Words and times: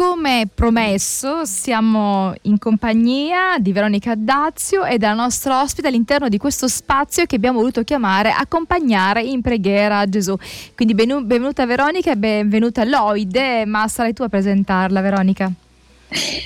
come 0.00 0.48
promesso, 0.54 1.44
siamo 1.44 2.32
in 2.42 2.58
compagnia 2.58 3.58
di 3.58 3.70
Veronica 3.70 4.14
Dazio 4.16 4.86
e 4.86 4.96
della 4.96 5.12
nostra 5.12 5.60
ospite 5.60 5.88
all'interno 5.88 6.30
di 6.30 6.38
questo 6.38 6.68
spazio 6.68 7.26
che 7.26 7.36
abbiamo 7.36 7.58
voluto 7.58 7.82
chiamare 7.82 8.30
Accompagnare 8.30 9.22
in 9.22 9.42
preghiera 9.42 10.08
Gesù. 10.08 10.34
Quindi 10.74 10.94
benvenuta 10.94 11.66
Veronica 11.66 12.12
e 12.12 12.16
benvenuta 12.16 12.82
Lloyd, 12.82 13.36
ma 13.66 13.86
sarai 13.88 14.14
tu 14.14 14.22
a 14.22 14.30
presentarla 14.30 15.02
Veronica. 15.02 15.52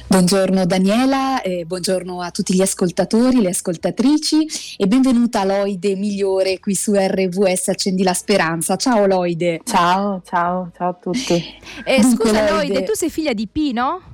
Buongiorno 0.06 0.66
Daniela, 0.66 1.40
eh, 1.40 1.64
buongiorno 1.64 2.20
a 2.20 2.30
tutti 2.30 2.54
gli 2.54 2.60
ascoltatori, 2.60 3.40
le 3.40 3.48
ascoltatrici 3.48 4.46
e 4.76 4.86
benvenuta 4.86 5.40
a 5.40 5.44
Loide 5.44 5.96
Migliore 5.96 6.60
qui 6.60 6.74
su 6.74 6.92
RVS 6.94 7.68
Accendi 7.68 8.02
la 8.02 8.12
Speranza. 8.12 8.76
Ciao 8.76 9.06
Loide. 9.06 9.62
Ciao, 9.64 10.20
ciao, 10.22 10.70
ciao 10.76 10.90
a 10.90 10.94
tutti. 11.00 11.42
Eh, 11.82 12.02
scusa 12.02 12.50
Loide, 12.50 12.82
tu 12.84 12.92
sei 12.92 13.08
figlia 13.08 13.32
di 13.32 13.48
Pino? 13.48 14.13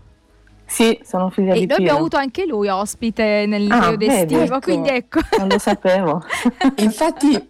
Sì, 0.71 0.96
sono 1.04 1.31
figlia 1.31 1.53
e 1.53 1.58
di 1.58 1.67
Pino. 1.67 1.72
E 1.72 1.76
abbiamo 1.79 1.99
avuto 1.99 2.17
anche 2.17 2.46
lui 2.46 2.68
ospite 2.68 3.45
nel 3.49 3.68
ah, 3.68 3.81
periodo 3.81 4.04
estivo, 4.04 4.43
ecco. 4.43 4.58
quindi 4.61 4.89
ecco. 4.90 5.18
Non 5.36 5.49
lo 5.49 5.58
sapevo. 5.58 6.25
Infatti 6.79 7.49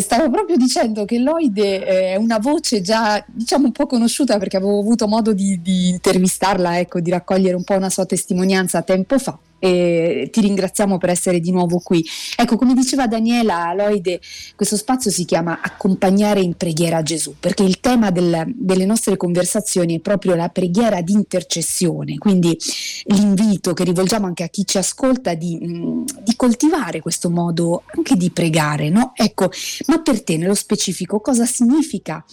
stavo 0.00 0.30
proprio 0.30 0.56
dicendo 0.56 1.04
che 1.04 1.18
Lloyd 1.18 1.60
è 1.60 2.16
una 2.16 2.38
voce 2.38 2.80
già 2.80 3.22
diciamo 3.26 3.66
un 3.66 3.72
po' 3.72 3.84
conosciuta 3.84 4.38
perché 4.38 4.56
avevo 4.56 4.78
avuto 4.78 5.06
modo 5.06 5.34
di, 5.34 5.60
di 5.60 5.90
intervistarla, 5.90 6.78
ecco, 6.78 7.00
di 7.00 7.10
raccogliere 7.10 7.56
un 7.56 7.64
po' 7.64 7.74
una 7.74 7.90
sua 7.90 8.06
testimonianza 8.06 8.80
tempo 8.80 9.18
fa 9.18 9.38
ti 9.68 10.40
ringraziamo 10.40 10.98
per 10.98 11.10
essere 11.10 11.38
di 11.38 11.52
nuovo 11.52 11.78
qui. 11.78 12.04
Ecco, 12.36 12.56
come 12.56 12.74
diceva 12.74 13.06
Daniela 13.06 13.72
Loide, 13.74 14.20
questo 14.56 14.76
spazio 14.76 15.10
si 15.10 15.24
chiama 15.24 15.60
Accompagnare 15.62 16.40
in 16.40 16.54
preghiera 16.54 16.96
a 16.98 17.02
Gesù, 17.02 17.34
perché 17.38 17.62
il 17.62 17.78
tema 17.78 18.10
del, 18.10 18.44
delle 18.56 18.84
nostre 18.84 19.16
conversazioni 19.16 19.96
è 19.96 20.00
proprio 20.00 20.34
la 20.34 20.48
preghiera 20.48 21.00
di 21.00 21.12
intercessione, 21.12 22.18
quindi 22.18 22.56
l'invito 23.04 23.72
che 23.72 23.84
rivolgiamo 23.84 24.26
anche 24.26 24.42
a 24.42 24.48
chi 24.48 24.66
ci 24.66 24.78
ascolta 24.78 25.34
di, 25.34 25.56
mh, 25.56 26.04
di 26.22 26.34
coltivare 26.34 27.00
questo 27.00 27.30
modo 27.30 27.84
anche 27.94 28.16
di 28.16 28.30
pregare, 28.30 28.88
no? 28.88 29.12
Ecco, 29.14 29.50
ma 29.86 30.00
per 30.00 30.22
te 30.24 30.36
nello 30.36 30.54
specifico 30.54 31.20
cosa 31.20 31.46
significa? 31.46 32.24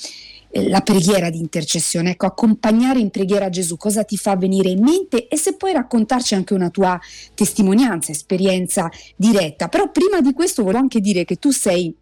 Eh, 0.52 0.68
la 0.70 0.82
preghiera 0.82 1.30
di 1.30 1.40
intercessione, 1.40 2.12
ecco, 2.12 2.26
accompagnare 2.26 3.00
in 3.00 3.12
preghiera 3.12 3.50
Gesù, 3.50 3.78
cosa 3.78 4.04
ti 4.04 4.18
fa 4.18 4.36
venire 4.36 4.70
in 4.70 4.82
mente 4.82 5.28
e 5.28 5.38
se 5.38 5.56
puoi 5.56 5.74
raccontarci 5.74 6.34
anche 6.34 6.54
una 6.54 6.70
tua 6.70 7.00
testimonianza, 7.36 8.12
esperienza 8.12 8.90
diretta. 9.16 9.68
Però 9.68 9.92
prima 9.92 10.22
di 10.22 10.34
questo 10.34 10.64
volevo 10.64 10.82
anche 10.82 11.00
dire 11.00 11.24
che 11.24 11.36
tu 11.36 11.52
sei 11.52 11.96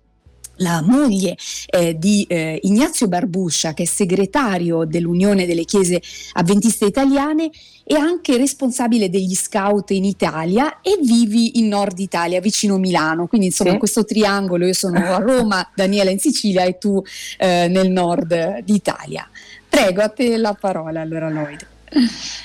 la 0.57 0.81
moglie 0.81 1.35
eh, 1.67 1.97
di 1.97 2.25
eh, 2.27 2.59
Ignazio 2.63 3.07
Barbuscia, 3.07 3.73
che 3.73 3.83
è 3.83 3.85
segretario 3.85 4.85
dell'Unione 4.85 5.45
delle 5.45 5.65
Chiese 5.65 6.01
Avventiste 6.33 6.85
Italiane 6.85 7.49
e 7.83 7.95
anche 7.95 8.37
responsabile 8.37 9.09
degli 9.09 9.35
scout 9.35 9.91
in 9.91 10.03
Italia 10.03 10.81
e 10.81 10.97
vivi 11.01 11.59
in 11.59 11.67
Nord 11.67 11.99
Italia, 11.99 12.39
vicino 12.41 12.77
Milano. 12.77 13.27
Quindi 13.27 13.47
insomma 13.47 13.71
sì. 13.71 13.77
questo 13.77 14.05
triangolo, 14.05 14.65
io 14.65 14.73
sono 14.73 14.99
a 14.99 15.17
Roma, 15.17 15.67
Daniela 15.73 16.09
in 16.09 16.19
Sicilia 16.19 16.63
e 16.63 16.77
tu 16.77 17.01
eh, 17.37 17.67
nel 17.69 17.89
nord 17.89 18.59
d'Italia. 18.59 19.27
Prego, 19.69 20.01
a 20.01 20.09
te 20.09 20.37
la 20.37 20.53
parola 20.53 21.01
allora 21.01 21.29
Lloyd. 21.29 21.65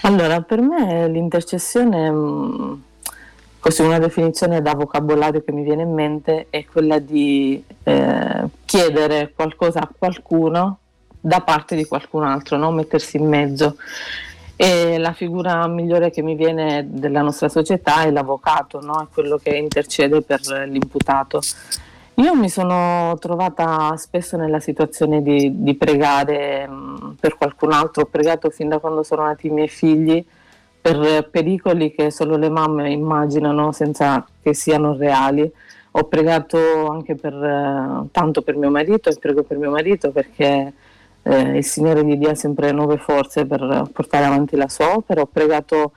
Allora, 0.03 0.41
per 0.43 0.61
me 0.61 1.09
l'intercessione... 1.09 2.11
Mh 2.11 2.83
Così 3.63 3.83
una 3.83 4.01
definizione 4.01 4.61
da 4.61 4.75
vocabolario 4.75 5.41
che 5.45 5.53
mi 5.53 5.63
viene 5.63 5.83
in 5.83 5.95
mente 5.95 6.49
è 6.51 6.65
quella 6.65 6.99
di 6.99 7.63
eh, 7.85 8.45
chiedere 8.65 9.31
qualcosa 9.37 9.79
a 9.79 9.89
qualcuno 9.97 10.79
da 11.21 11.43
parte 11.43 11.77
di 11.77 11.85
qualcun 11.85 12.25
altro, 12.25 12.57
no? 12.57 12.73
mettersi 12.73 13.19
in 13.19 13.29
mezzo. 13.29 13.77
E 14.57 14.99
la 14.99 15.13
figura 15.13 15.65
migliore 15.69 16.11
che 16.11 16.23
mi 16.23 16.35
viene 16.35 16.89
della 16.89 17.23
nostra 17.23 17.49
società 17.49 18.03
è 18.03 18.11
l'avvocato, 18.11 18.81
no? 18.81 19.01
è 19.01 19.07
quello 19.15 19.37
che 19.37 19.51
intercede 19.51 20.23
per 20.23 20.41
l'imputato. 20.67 21.39
Io 22.15 22.35
mi 22.35 22.49
sono 22.49 23.17
trovata 23.21 23.97
spesso 23.97 24.37
nella 24.37 24.59
situazione 24.59 25.23
di, 25.23 25.63
di 25.63 25.77
pregare 25.77 26.67
mh, 26.67 26.73
mm, 26.73 27.11
per 27.21 27.37
qualcun 27.37 27.71
altro, 27.71 28.03
ho 28.03 28.07
pregato 28.07 28.51
fin 28.51 28.69
da 28.69 28.81
quando 28.81 29.05
sono 29.05 29.23
nati 29.23 29.47
i 29.47 29.51
miei 29.51 29.69
figli 29.69 30.27
per 30.83 31.29
pericoli 31.31 31.93
che 31.95 32.11
solo 32.11 32.37
le 32.37 32.51
mamme 32.51 32.91
immaginano 32.91 33.71
senza 33.71 34.27
che 34.43 34.53
siano 34.53 34.97
reali. 34.97 35.51
Ho 35.93 36.05
pregato 36.05 36.89
anche 36.89 37.15
per, 37.15 37.33
eh, 37.33 38.09
tanto 38.11 38.43
per 38.43 38.57
mio 38.57 38.71
marito 38.71 39.09
e 39.09 39.17
prego 39.19 39.45
per 39.45 39.59
mio 39.59 39.71
marito 39.71 40.11
perché 40.11 40.73
eh, 41.23 41.57
il 41.57 41.65
Signore 41.65 42.05
gli 42.05 42.17
dia 42.17 42.35
sempre 42.35 42.73
nuove 42.73 42.97
forze 42.97 43.47
per 43.47 43.91
portare 43.93 44.25
avanti 44.25 44.57
la 44.57 44.69
sua 44.69 44.97
opera. 44.97 45.21
Ho 45.21 45.29
pregato 45.33 45.93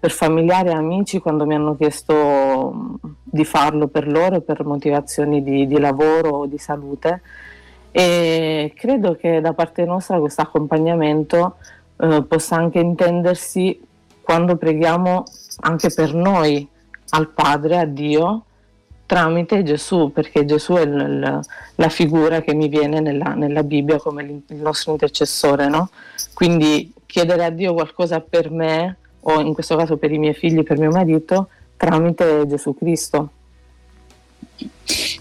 per 0.00 0.10
familiari 0.10 0.70
e 0.70 0.72
amici 0.72 1.18
quando 1.18 1.44
mi 1.44 1.54
hanno 1.54 1.76
chiesto 1.76 2.98
di 3.22 3.44
farlo 3.44 3.88
per 3.88 4.08
loro 4.08 4.40
per 4.40 4.64
motivazioni 4.64 5.42
di, 5.42 5.66
di 5.66 5.78
lavoro 5.78 6.30
o 6.30 6.46
di 6.46 6.56
salute 6.56 7.20
e 7.92 8.72
credo 8.74 9.16
che 9.16 9.42
da 9.42 9.52
parte 9.52 9.84
nostra 9.84 10.18
questo 10.18 10.40
accompagnamento 10.40 11.56
eh, 11.98 12.24
possa 12.26 12.56
anche 12.56 12.78
intendersi 12.78 13.88
quando 14.30 14.54
preghiamo 14.54 15.24
anche 15.62 15.90
per 15.90 16.14
noi 16.14 16.64
al 17.08 17.30
Padre, 17.30 17.80
a 17.80 17.84
Dio, 17.84 18.44
tramite 19.04 19.64
Gesù, 19.64 20.12
perché 20.12 20.44
Gesù 20.44 20.74
è 20.74 20.86
l- 20.86 21.40
la 21.74 21.88
figura 21.88 22.40
che 22.40 22.54
mi 22.54 22.68
viene 22.68 23.00
nella, 23.00 23.34
nella 23.34 23.64
Bibbia 23.64 23.98
come 23.98 24.22
il 24.46 24.56
nostro 24.56 24.92
intercessore, 24.92 25.68
no? 25.68 25.90
Quindi 26.32 26.92
chiedere 27.06 27.44
a 27.44 27.50
Dio 27.50 27.74
qualcosa 27.74 28.20
per 28.20 28.52
me, 28.52 28.98
o 29.22 29.40
in 29.40 29.52
questo 29.52 29.74
caso 29.74 29.96
per 29.96 30.12
i 30.12 30.18
miei 30.18 30.34
figli, 30.34 30.62
per 30.62 30.78
mio 30.78 30.92
marito, 30.92 31.48
tramite 31.76 32.46
Gesù 32.46 32.76
Cristo 32.76 33.30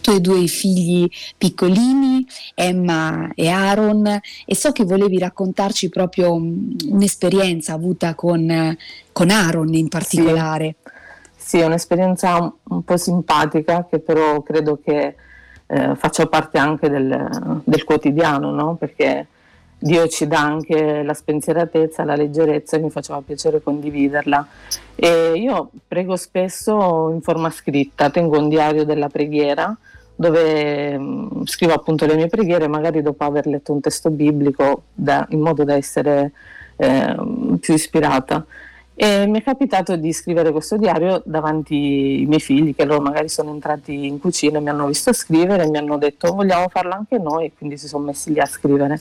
tu 0.01 0.11
hai 0.11 0.21
due 0.21 0.47
figli 0.47 1.07
piccolini, 1.37 2.08
Emma 2.53 3.31
e 3.35 3.49
Aaron, 3.49 4.19
e 4.45 4.55
so 4.55 4.71
che 4.71 4.83
volevi 4.83 5.17
raccontarci 5.17 5.89
proprio 5.89 6.33
un'esperienza 6.33 7.73
avuta 7.73 8.15
con, 8.15 8.75
con 9.11 9.29
Aaron 9.29 9.73
in 9.73 9.87
particolare. 9.87 10.75
Sì. 11.35 11.47
sì, 11.47 11.57
è 11.59 11.65
un'esperienza 11.65 12.53
un 12.63 12.83
po' 12.83 12.97
simpatica 12.97 13.87
che 13.89 13.99
però 13.99 14.41
credo 14.41 14.79
che 14.83 15.15
eh, 15.67 15.95
faccia 15.95 16.25
parte 16.25 16.57
anche 16.57 16.89
del, 16.89 17.61
del 17.63 17.83
quotidiano, 17.83 18.51
no? 18.51 18.75
perché 18.75 19.27
Dio 19.81 20.07
ci 20.07 20.27
dà 20.27 20.41
anche 20.41 21.03
la 21.03 21.13
spensieratezza, 21.13 22.03
la 22.03 22.15
leggerezza 22.15 22.75
e 22.75 22.81
mi 22.81 22.89
faceva 22.89 23.21
piacere 23.21 23.61
condividerla. 23.61 24.45
E 24.95 25.33
io 25.35 25.69
prego 25.87 26.17
spesso 26.17 27.09
in 27.11 27.21
forma 27.21 27.49
scritta, 27.49 28.09
tengo 28.09 28.37
un 28.37 28.49
diario 28.49 28.83
della 28.83 29.07
preghiera 29.07 29.75
dove 30.19 30.97
mh, 30.97 31.29
mm, 31.39 31.43
scrivo 31.45 31.73
appunto 31.73 32.05
le 32.05 32.15
mie 32.15 32.27
preghiere, 32.27 32.67
magari 32.67 33.01
dopo 33.01 33.23
aver 33.23 33.47
letto 33.47 33.71
un 33.71 33.79
testo 33.79 34.09
biblico, 34.09 34.83
da, 34.93 35.25
in 35.29 35.39
modo 35.39 35.63
da 35.63 35.75
essere 35.75 36.33
eh, 36.75 37.15
più 37.61 37.73
ispirata. 37.73 38.45
E 38.95 39.25
mi 39.27 39.39
è 39.39 39.43
capitato 39.43 39.95
di 39.95 40.11
scrivere 40.11 40.51
questo 40.51 40.75
diario 40.75 41.21
davanti 41.23 41.73
ai 42.19 42.25
miei 42.27 42.41
figli, 42.41 42.75
che 42.75 42.83
loro 42.83 42.99
magari 42.99 43.29
sono 43.29 43.51
entrati 43.51 44.07
in 44.07 44.19
cucina 44.19 44.59
mi 44.59 44.67
hanno 44.67 44.87
visto 44.87 45.13
scrivere 45.13 45.63
e 45.63 45.69
mi 45.69 45.77
hanno 45.77 45.97
detto 45.97 46.33
vogliamo 46.33 46.67
farlo 46.67 46.95
anche 46.95 47.17
noi, 47.17 47.45
e 47.45 47.51
quindi 47.57 47.77
si 47.77 47.87
sono 47.87 48.03
messi 48.03 48.33
lì 48.33 48.41
a 48.41 48.45
scrivere. 48.45 48.99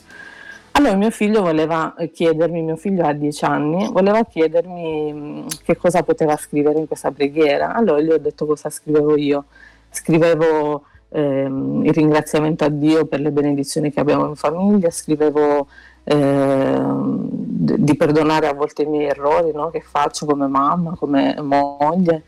Allora 0.71 0.95
mio 0.95 1.11
figlio 1.11 1.41
voleva 1.41 1.93
chiedermi, 2.13 2.61
mio 2.61 2.77
figlio 2.77 3.05
ha 3.05 3.11
dieci 3.11 3.43
anni, 3.43 3.89
voleva 3.91 4.23
chiedermi 4.23 5.11
mm, 5.13 5.47
che 5.65 5.75
cosa 5.75 6.01
poteva 6.03 6.37
scrivere 6.37 6.79
in 6.79 6.87
questa 6.87 7.11
preghiera. 7.11 7.75
Allora 7.75 7.99
gli 7.99 8.09
ho 8.09 8.17
detto 8.17 8.45
cosa 8.45 8.69
scrivevo 8.69 9.17
io. 9.17 9.43
Scrivevo 9.91 10.85
ehm, 11.09 11.85
il 11.85 11.93
ringraziamento 11.93 12.63
a 12.63 12.69
Dio 12.69 13.05
per 13.05 13.19
le 13.19 13.31
benedizioni 13.31 13.91
che 13.91 13.99
abbiamo 13.99 14.27
in 14.27 14.35
famiglia, 14.35 14.89
scrivevo 14.89 15.67
ehm, 16.03 17.27
di 17.31 17.95
perdonare 17.95 18.47
a 18.47 18.53
volte 18.53 18.83
i 18.83 18.85
miei 18.85 19.07
errori 19.07 19.51
no? 19.51 19.69
che 19.69 19.81
faccio 19.81 20.25
come 20.25 20.47
mamma, 20.47 20.95
come 20.95 21.35
moglie 21.41 22.23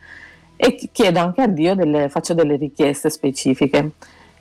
e 0.55 0.75
chiedo 0.91 1.19
anche 1.19 1.41
a 1.41 1.47
Dio 1.47 1.73
delle, 1.73 2.09
faccio 2.09 2.35
delle 2.35 2.55
richieste 2.55 3.09
specifiche. 3.09 3.93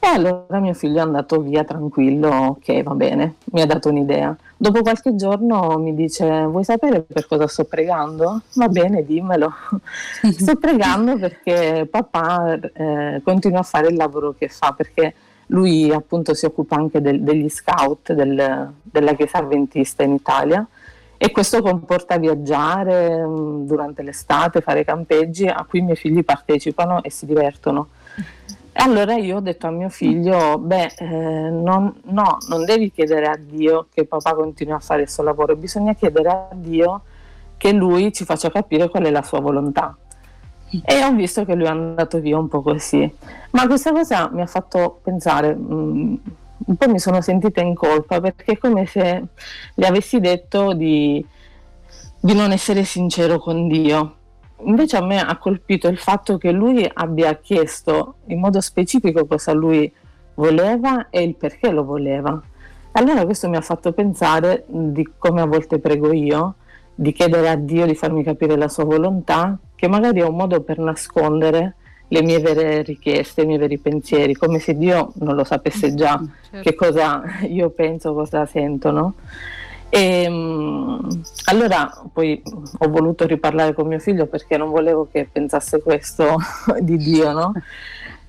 E 0.02 0.06
allora 0.06 0.58
mio 0.60 0.72
figlio 0.72 0.96
è 0.96 1.02
andato 1.02 1.42
via 1.42 1.62
tranquillo, 1.62 2.28
ok 2.28 2.82
va 2.82 2.94
bene, 2.94 3.34
mi 3.52 3.60
ha 3.60 3.66
dato 3.66 3.90
un'idea. 3.90 4.34
Dopo 4.56 4.80
qualche 4.80 5.14
giorno 5.14 5.76
mi 5.78 5.94
dice 5.94 6.46
vuoi 6.46 6.64
sapere 6.64 7.02
per 7.02 7.26
cosa 7.26 7.46
sto 7.46 7.64
pregando? 7.64 8.40
Va 8.54 8.68
bene, 8.68 9.04
dimmelo. 9.04 9.52
sto 10.32 10.56
pregando 10.56 11.18
perché 11.18 11.86
papà 11.90 12.58
eh, 12.72 13.20
continua 13.22 13.60
a 13.60 13.62
fare 13.62 13.88
il 13.88 13.96
lavoro 13.96 14.34
che 14.36 14.48
fa, 14.48 14.72
perché 14.74 15.14
lui 15.48 15.92
appunto 15.92 16.32
si 16.32 16.46
occupa 16.46 16.76
anche 16.76 17.02
del, 17.02 17.22
degli 17.22 17.50
scout 17.50 18.14
del, 18.14 18.72
della 18.82 19.14
Chiesa 19.14 19.38
Adventista 19.38 20.02
in 20.02 20.14
Italia 20.14 20.66
e 21.18 21.30
questo 21.30 21.60
comporta 21.60 22.16
viaggiare 22.16 23.22
mm, 23.22 23.66
durante 23.66 24.02
l'estate, 24.02 24.62
fare 24.62 24.82
campeggi 24.84 25.46
a 25.46 25.66
cui 25.68 25.80
i 25.80 25.82
miei 25.82 25.96
figli 25.96 26.24
partecipano 26.24 27.02
e 27.02 27.10
si 27.10 27.26
divertono. 27.26 27.88
Allora 28.72 29.16
io 29.16 29.36
ho 29.36 29.40
detto 29.40 29.66
a 29.66 29.70
mio 29.70 29.88
figlio, 29.88 30.58
beh, 30.58 30.94
eh, 30.98 31.06
non, 31.06 31.92
no, 32.04 32.38
non 32.48 32.64
devi 32.64 32.90
chiedere 32.92 33.26
a 33.26 33.36
Dio 33.36 33.88
che 33.92 34.06
papà 34.06 34.34
continui 34.34 34.74
a 34.74 34.78
fare 34.78 35.02
il 35.02 35.10
suo 35.10 35.24
lavoro, 35.24 35.56
bisogna 35.56 35.94
chiedere 35.94 36.28
a 36.28 36.48
Dio 36.52 37.02
che 37.56 37.72
lui 37.72 38.12
ci 38.12 38.24
faccia 38.24 38.50
capire 38.50 38.88
qual 38.88 39.04
è 39.04 39.10
la 39.10 39.22
sua 39.22 39.40
volontà. 39.40 39.96
E 40.84 41.04
ho 41.04 41.12
visto 41.12 41.44
che 41.44 41.54
lui 41.54 41.66
è 41.66 41.70
andato 41.70 42.20
via 42.20 42.38
un 42.38 42.48
po' 42.48 42.62
così. 42.62 43.12
Ma 43.50 43.66
questa 43.66 43.92
cosa 43.92 44.30
mi 44.32 44.40
ha 44.40 44.46
fatto 44.46 45.00
pensare, 45.02 45.54
mh, 45.54 45.74
mm, 45.74 46.14
un 46.66 46.76
po' 46.76 46.88
mi 46.88 46.98
sono 46.98 47.20
sentita 47.20 47.60
in 47.60 47.74
colpa 47.74 48.20
perché 48.20 48.52
è 48.52 48.58
come 48.58 48.86
se 48.86 49.24
gli 49.74 49.84
avessi 49.84 50.20
detto 50.20 50.72
di, 50.72 51.24
di 52.20 52.34
non 52.34 52.52
essere 52.52 52.84
sincero 52.84 53.38
con 53.38 53.66
Dio. 53.66 54.14
Invece 54.64 54.96
a 54.96 55.04
me 55.04 55.20
ha 55.20 55.36
colpito 55.36 55.88
il 55.88 55.98
fatto 55.98 56.38
che 56.38 56.50
lui 56.50 56.88
abbia 56.92 57.34
chiesto 57.36 58.16
in 58.26 58.40
modo 58.40 58.60
specifico 58.60 59.26
cosa 59.26 59.52
lui 59.52 59.90
voleva 60.34 61.08
e 61.10 61.22
il 61.22 61.34
perché 61.34 61.70
lo 61.70 61.84
voleva. 61.84 62.40
Allora 62.92 63.24
questo 63.24 63.48
mi 63.48 63.56
ha 63.56 63.60
fatto 63.60 63.92
pensare 63.92 64.64
di 64.66 65.08
come 65.16 65.40
a 65.40 65.46
volte 65.46 65.78
prego 65.78 66.12
io, 66.12 66.54
di 66.94 67.12
chiedere 67.12 67.48
a 67.48 67.56
Dio 67.56 67.86
di 67.86 67.94
farmi 67.94 68.22
capire 68.22 68.56
la 68.56 68.68
sua 68.68 68.84
volontà, 68.84 69.56
che 69.74 69.88
magari 69.88 70.20
è 70.20 70.26
un 70.26 70.36
modo 70.36 70.60
per 70.62 70.78
nascondere 70.78 71.76
le 72.08 72.22
mie 72.22 72.40
vere 72.40 72.82
richieste, 72.82 73.42
i 73.42 73.46
miei 73.46 73.58
veri 73.58 73.78
pensieri, 73.78 74.34
come 74.34 74.58
se 74.58 74.76
Dio 74.76 75.12
non 75.16 75.36
lo 75.36 75.44
sapesse 75.44 75.94
già 75.94 76.20
certo. 76.50 76.68
che 76.68 76.74
cosa 76.74 77.22
io 77.42 77.70
penso, 77.70 78.12
cosa 78.12 78.44
sento, 78.46 78.90
no? 78.90 79.14
E, 79.92 80.26
um, 80.28 81.22
allora 81.46 81.90
poi 82.12 82.40
ho 82.78 82.88
voluto 82.88 83.26
riparlare 83.26 83.74
con 83.74 83.88
mio 83.88 83.98
figlio 83.98 84.26
perché 84.26 84.56
non 84.56 84.70
volevo 84.70 85.08
che 85.10 85.28
pensasse 85.30 85.82
questo 85.82 86.36
di 86.80 86.96
Dio, 86.96 87.32
no? 87.32 87.52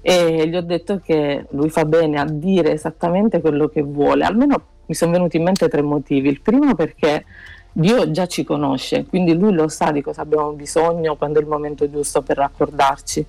E 0.01 0.47
gli 0.47 0.55
ho 0.55 0.61
detto 0.61 0.99
che 0.99 1.45
lui 1.51 1.69
fa 1.69 1.85
bene 1.85 2.19
a 2.19 2.25
dire 2.25 2.71
esattamente 2.71 3.39
quello 3.41 3.67
che 3.69 3.83
vuole. 3.83 4.25
Almeno 4.25 4.61
mi 4.87 4.95
sono 4.95 5.11
venuti 5.11 5.37
in 5.37 5.43
mente 5.43 5.69
tre 5.69 5.83
motivi. 5.83 6.29
Il 6.29 6.41
primo 6.41 6.73
perché 6.73 7.25
Dio 7.71 8.09
già 8.09 8.25
ci 8.25 8.43
conosce, 8.43 9.05
quindi 9.05 9.33
lui 9.33 9.53
lo 9.53 9.67
sa 9.67 9.91
di 9.91 10.01
cosa 10.01 10.21
abbiamo 10.21 10.51
bisogno 10.51 11.15
quando 11.15 11.39
è 11.39 11.41
il 11.43 11.47
momento 11.47 11.89
giusto 11.89 12.23
per 12.23 12.37
raccordarci. 12.37 13.25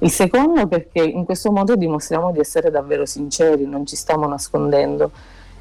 Il 0.00 0.10
secondo 0.10 0.66
perché 0.66 1.02
in 1.02 1.24
questo 1.24 1.52
modo 1.52 1.76
dimostriamo 1.76 2.32
di 2.32 2.40
essere 2.40 2.70
davvero 2.70 3.06
sinceri, 3.06 3.64
non 3.66 3.86
ci 3.86 3.94
stiamo 3.94 4.26
nascondendo. 4.26 5.10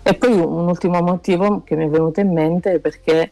E 0.09 0.13
poi 0.13 0.31
un 0.31 0.69
ultimo 0.69 1.01
motivo 1.01 1.63
che 1.65 1.75
mi 1.75 1.83
è 1.83 1.89
venuto 1.89 2.21
in 2.21 2.31
mente 2.31 2.75
è 2.75 2.79
perché 2.79 3.29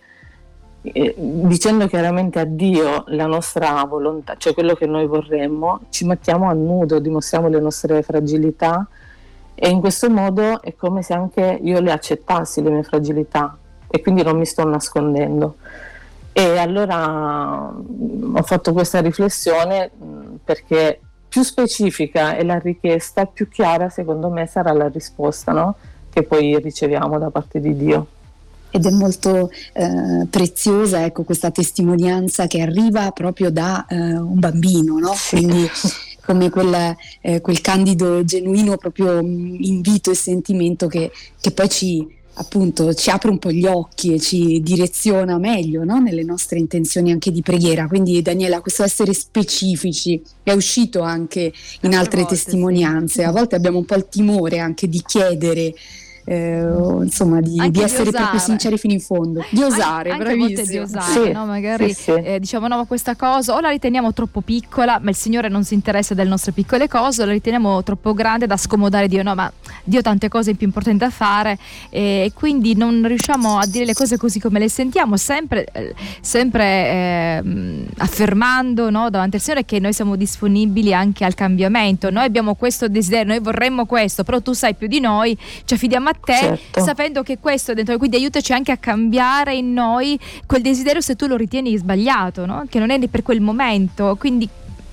eh, 0.82 1.16
dicendo 1.18 1.88
chiaramente 1.88 2.38
a 2.38 2.44
Dio 2.44 3.06
la 3.08 3.28
nostra 3.28 3.82
volontà, 3.86 4.36
cioè 4.36 4.54
quello 4.54 4.74
che 4.74 4.86
noi 4.86 5.08
vorremmo, 5.08 5.84
ci 5.88 6.06
mettiamo 6.06 6.50
a 6.50 6.54
nudo, 6.54 7.00
dimostriamo 7.00 7.48
le 7.48 7.62
nostre 7.62 8.02
fragilità 8.02 8.86
e 9.56 9.70
in 9.70 9.80
questo 9.80 10.10
modo 10.10 10.62
è 10.62 10.76
come 10.76 11.02
se 11.02 11.14
anche 11.14 11.60
io 11.62 11.80
le 11.80 11.94
accettassi 11.94 12.62
le 12.62 12.72
mie 12.72 12.84
fragilità 12.84 13.58
e 13.88 14.02
quindi 14.02 14.22
non 14.22 14.38
mi 14.38 14.46
sto 14.46 14.68
nascondendo. 14.68 15.56
E 16.34 16.58
allora 16.58 17.72
ho 17.72 18.44
fatto 18.44 18.74
questa 18.74 19.00
riflessione 19.00 19.90
perché 20.44 21.00
più 21.30 21.42
specifica 21.42 22.36
è 22.36 22.44
la 22.44 22.60
richiesta, 22.60 23.26
più 23.26 23.48
chiara 23.48 23.88
secondo 23.88 24.28
me 24.28 24.46
sarà 24.46 24.74
la 24.74 24.90
risposta 24.90 25.54
no? 25.54 25.76
Che 26.16 26.24
poi 26.24 26.58
riceviamo 26.62 27.20
da 27.20 27.30
parte 27.30 27.60
di 27.60 27.76
Dio 27.76 28.08
ed 28.70 28.86
è 28.86 28.90
molto 28.90 29.52
eh, 29.74 30.26
preziosa 30.30 31.04
ecco, 31.04 31.24
questa 31.24 31.52
testimonianza 31.52 32.48
che 32.48 32.62
arriva 32.62 33.12
proprio 33.12 33.50
da 33.50 33.86
eh, 33.86 34.18
un 34.18 34.40
bambino, 34.40 34.98
no? 34.98 35.14
quindi 35.30 35.66
come 36.26 36.50
quel, 36.50 36.96
eh, 37.22 37.42
quel, 37.42 37.62
candido, 37.62 38.24
genuino 38.24 38.78
proprio 38.78 39.22
mm, 39.22 39.56
invito 39.60 40.12
e 40.12 40.16
sentimento 40.16 40.88
che, 40.88 41.12
che 41.40 41.52
poi 41.52 41.70
ci, 41.70 42.06
appunto 42.34 42.94
ci 42.94 43.10
apre 43.10 43.30
un 43.30 43.40
po' 43.40 43.52
gli 43.52 43.66
occhi 43.66 44.14
e 44.14 44.20
ci 44.20 44.62
direziona 44.62 45.38
meglio 45.38 45.86
no? 45.86 46.00
nelle 46.00 46.24
nostre 46.24 46.60
intenzioni 46.60 47.12
anche 47.12 47.32
di 47.32 47.42
preghiera. 47.42 47.88
Quindi 47.88 48.22
Daniela, 48.22 48.60
questo 48.60 48.84
essere 48.84 49.14
specifici 49.14 50.22
è 50.44 50.52
uscito 50.52 51.00
anche 51.00 51.54
in 51.82 51.96
altre 51.96 52.22
volte, 52.22 52.36
testimonianze. 52.36 53.22
Sì. 53.22 53.28
A 53.28 53.32
volte 53.32 53.56
abbiamo 53.56 53.78
un 53.78 53.86
po' 53.86 53.96
il 53.96 54.08
timore 54.10 54.60
anche 54.60 54.90
di 54.90 55.02
chiedere 55.06 55.74
eh, 56.26 56.60
insomma 57.04 57.40
di, 57.40 57.70
di 57.70 57.82
essere 57.82 58.06
di 58.06 58.12
proprio 58.12 58.40
sinceri 58.40 58.78
fino 58.78 58.94
in 58.94 59.00
fondo, 59.00 59.46
di 59.50 59.62
osare, 59.62 60.10
anche, 60.10 60.32
anche 60.32 60.64
di 60.64 60.78
osare, 60.80 61.12
sì, 61.12 61.32
no? 61.32 61.46
magari 61.46 61.94
sì, 61.94 62.02
sì. 62.02 62.12
Eh, 62.12 62.40
diciamo 62.40 62.68
no 62.68 62.78
ma 62.78 62.86
questa 62.86 63.16
cosa 63.16 63.54
o 63.54 63.60
la 63.60 63.70
riteniamo 63.70 64.12
troppo 64.12 64.42
piccola, 64.42 65.00
ma 65.02 65.12
il 65.12 65.16
Signore 65.16 65.50
non 65.50 65.64
si 65.64 65.76
interessa 65.76 66.16
delle 66.16 66.30
nostre 66.30 66.52
piccole 66.52 66.88
cose, 66.88 67.22
o 67.22 67.26
la 67.26 67.32
riteniamo 67.32 67.84
troppo 67.84 68.14
grande 68.14 68.48
da 68.48 68.58
scomodare 68.58 69.08
Dio, 69.08 69.22
no 69.22 69.36
ma 69.36 69.52
Dio 69.84 70.00
ha 70.00 70.02
tante 70.02 70.28
cose 70.28 70.56
più 70.56 70.66
importanti 70.66 70.98
da 70.98 71.12
fare 71.12 71.58
e 71.90 72.32
quindi 72.34 72.76
non 72.76 73.06
riusciamo 73.06 73.58
a 73.60 73.66
dire 73.68 73.86
le 73.86 73.94
cose 73.94 74.18
così 74.18 74.40
come 74.40 74.58
le 74.58 74.70
sentiamo, 74.70 75.18
sempre, 75.18 75.68
eh, 75.72 75.94
sempre 76.22 76.64
eh, 76.66 77.86
affermando 77.98 78.90
no, 78.90 79.12
davanti 79.12 79.36
al 79.36 79.42
Signore 79.42 79.66
che 79.66 79.80
noi 79.80 79.94
siamo 79.94 80.16
disponibili 80.16 80.94
anche 80.94 81.24
al 81.24 81.36
cambiamento, 81.36 82.10
noi 82.10 82.26
abbiamo 82.26 82.56
questo 82.56 82.88
desiderio, 82.88 83.34
noi 83.34 83.40
vorremmo 83.40 83.86
questo, 83.86 84.24
però 84.24 84.42
tu 84.42 84.54
sai 84.54 84.74
più 84.74 84.88
di 84.88 85.00
noi, 85.00 85.38
ci 85.66 85.76
affidiamo 85.76 86.10
a 86.10 86.15
te 86.24 86.34
certo. 86.34 86.82
sapendo 86.82 87.24
che 87.24 87.38
questo 87.40 87.72
è 87.72 87.76
dentro 87.76 87.98
quindi 87.98 88.18
aiutaci 88.18 88.54
anche 88.54 88.72
a 88.72 88.78
cambiare 88.78 89.56
in 89.56 89.74
noi 89.74 90.20
quel 90.46 90.62
desiderio 90.62 91.02
se 91.02 91.16
tu 91.16 91.28
lo 91.28 91.36
ritieni 91.36 91.76
sbagliato 91.78 92.46
no? 92.46 92.66
che 92.70 92.80
non 92.80 92.90
è 92.90 93.00
per 93.08 93.24
quel 93.24 93.42
momento 93.42 94.16
quindi 94.18 94.48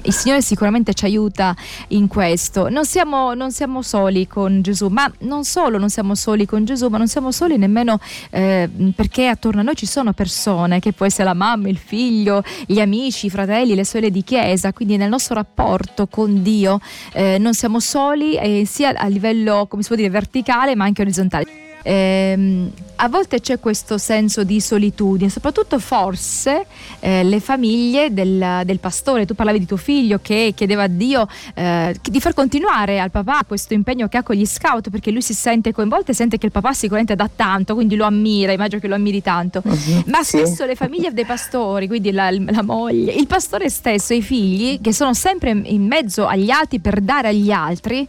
il 0.04 0.12
Signore 0.12 0.42
sicuramente 0.42 0.94
ci 0.94 1.04
aiuta 1.04 1.54
in 1.88 2.08
questo. 2.08 2.68
Non 2.68 2.84
siamo, 2.84 3.34
non 3.34 3.50
siamo, 3.52 3.82
soli 3.82 4.26
con 4.26 4.62
Gesù, 4.62 4.88
ma 4.88 5.10
non 5.20 5.44
solo 5.44 5.78
non 5.78 5.90
siamo 5.90 6.14
soli 6.14 6.46
con 6.46 6.64
Gesù, 6.64 6.88
ma 6.88 6.98
non 6.98 7.08
siamo 7.08 7.30
soli 7.30 7.56
nemmeno 7.58 7.98
eh, 8.30 8.68
perché 8.94 9.26
attorno 9.26 9.60
a 9.60 9.64
noi 9.64 9.76
ci 9.76 9.86
sono 9.86 10.12
persone, 10.12 10.80
che 10.80 10.92
può 10.92 11.06
essere 11.06 11.24
la 11.24 11.34
mamma, 11.34 11.68
il 11.68 11.78
figlio, 11.78 12.42
gli 12.66 12.80
amici, 12.80 13.26
i 13.26 13.30
fratelli, 13.30 13.74
le 13.74 13.84
sorelle 13.84 14.10
di 14.10 14.22
chiesa, 14.22 14.72
quindi 14.72 14.96
nel 14.96 15.08
nostro 15.08 15.34
rapporto 15.34 16.06
con 16.06 16.42
Dio 16.42 16.80
eh, 17.12 17.38
non 17.38 17.54
siamo 17.54 17.80
soli 17.80 18.36
eh, 18.36 18.64
sia 18.66 18.94
a 18.94 19.06
livello, 19.06 19.66
come 19.68 19.82
si 19.82 19.88
può 19.88 19.96
dire, 19.96 20.10
verticale, 20.10 20.74
ma 20.74 20.84
anche 20.84 21.02
orizzontale. 21.02 21.71
Eh, 21.82 22.70
a 23.02 23.08
volte 23.08 23.40
c'è 23.40 23.58
questo 23.58 23.98
senso 23.98 24.44
di 24.44 24.60
solitudine, 24.60 25.28
soprattutto 25.28 25.80
forse 25.80 26.66
eh, 27.00 27.24
le 27.24 27.40
famiglie 27.40 28.12
del, 28.12 28.62
del, 28.64 28.78
pastore. 28.78 29.26
Tu 29.26 29.34
parlavi 29.34 29.58
di 29.58 29.66
tuo 29.66 29.76
figlio 29.76 30.20
che 30.22 30.52
chiedeva 30.54 30.84
a 30.84 30.86
Dio 30.86 31.26
eh, 31.54 31.96
di 32.00 32.20
far 32.20 32.32
continuare 32.32 33.00
al 33.00 33.10
papà 33.10 33.40
questo 33.44 33.74
impegno 33.74 34.06
che 34.06 34.18
ha 34.18 34.22
con 34.22 34.36
gli 34.36 34.46
scout 34.46 34.90
perché 34.90 35.10
lui 35.10 35.20
si 35.20 35.34
sente 35.34 35.72
coinvolto 35.72 36.12
e 36.12 36.14
sente 36.14 36.38
che 36.38 36.46
il 36.46 36.52
papà 36.52 36.72
sicuramente 36.74 37.16
dà 37.16 37.28
tanto, 37.34 37.74
quindi 37.74 37.96
lo 37.96 38.04
ammira, 38.04 38.52
immagino 38.52 38.80
che 38.80 38.86
lo 38.86 38.94
ammiri 38.94 39.20
tanto. 39.20 39.62
Uh-huh, 39.64 40.04
Ma 40.06 40.22
spesso 40.22 40.64
le 40.64 40.76
famiglie 40.76 41.12
dei 41.12 41.24
pastori, 41.24 41.88
quindi 41.88 42.12
la, 42.12 42.30
la 42.30 42.62
moglie, 42.62 43.12
il 43.12 43.26
pastore 43.26 43.68
stesso, 43.68 44.14
i 44.14 44.22
figli 44.22 44.80
che 44.80 44.92
sono 44.92 45.12
sempre 45.12 45.50
in 45.50 45.84
mezzo 45.84 46.26
agli 46.26 46.50
altri 46.50 46.78
per 46.78 47.00
dare 47.00 47.28
agli 47.28 47.50
altri 47.50 48.06